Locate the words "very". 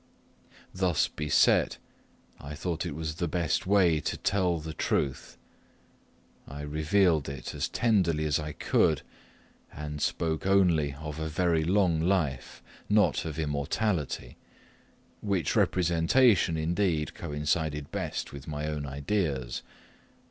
11.29-11.63